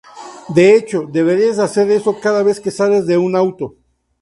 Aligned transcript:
De 0.55 0.75
hecho, 0.75 1.03
deberías 1.07 1.59
hacer 1.59 1.91
eso 1.91 2.19
cada 2.19 2.41
vez 2.41 2.59
que 2.59 2.71
sales 2.71 3.05
de 3.05 3.19
un 3.19 3.35
auto. 3.35 3.75